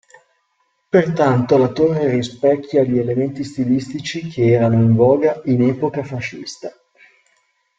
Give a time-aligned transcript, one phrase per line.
[0.89, 6.71] Pertanto, la torre rispecchia gli elementi stilistici che erano in voga in epoca fascista.